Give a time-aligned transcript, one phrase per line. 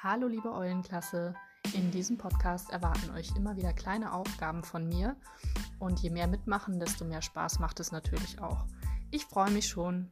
[0.00, 1.34] Hallo liebe Eulenklasse,
[1.74, 5.16] in diesem Podcast erwarten euch immer wieder kleine Aufgaben von mir
[5.80, 8.64] und je mehr mitmachen, desto mehr Spaß macht es natürlich auch.
[9.10, 10.08] Ich freue mich schon.